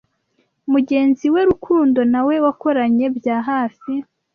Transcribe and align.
Mugenzi 0.71 1.25
we 1.33 1.41
Rukundo 1.49 1.99
na 2.11 2.21
we 2.27 2.35
wakoranye 2.45 3.05
bya 3.17 3.37
hafi 3.49 3.93